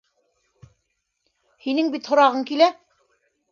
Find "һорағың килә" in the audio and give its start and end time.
2.15-2.73